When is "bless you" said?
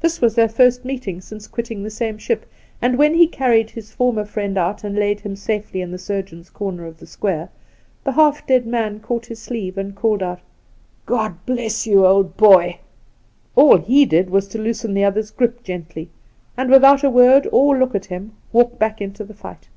11.44-12.06